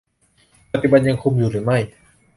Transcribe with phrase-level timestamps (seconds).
[0.71, 1.77] ปัจจุบันยังคุมอยู่หรือไม่